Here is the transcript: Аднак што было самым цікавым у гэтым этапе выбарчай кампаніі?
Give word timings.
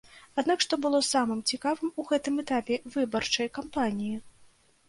Аднак 0.41 0.63
што 0.65 0.73
было 0.85 1.01
самым 1.07 1.43
цікавым 1.53 1.93
у 2.03 2.07
гэтым 2.13 2.41
этапе 2.45 2.81
выбарчай 2.97 3.47
кампаніі? 3.59 4.15